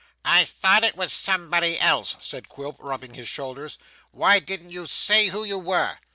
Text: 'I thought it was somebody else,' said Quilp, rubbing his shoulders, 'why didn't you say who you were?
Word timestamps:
'I 0.25 0.45
thought 0.45 0.83
it 0.83 0.95
was 0.97 1.13
somebody 1.13 1.79
else,' 1.79 2.15
said 2.19 2.49
Quilp, 2.49 2.75
rubbing 2.79 3.13
his 3.13 3.27
shoulders, 3.27 3.77
'why 4.09 4.39
didn't 4.39 4.71
you 4.71 4.87
say 4.87 5.27
who 5.27 5.43
you 5.43 5.59
were? 5.59 5.99